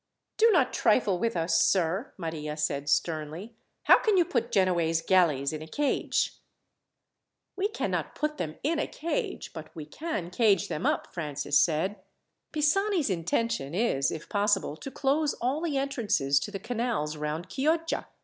[0.37, 3.53] "Do not trifle with us, sir," Maria said sternly.
[3.83, 6.39] "How can you put Genoese galleys in a cage?"
[7.55, 11.97] "We cannot put them in a cage, but we can cage them up," Francis said.
[12.51, 18.07] "Pisani's intention is, if possible, to close all the entrances to the canals round Chioggia.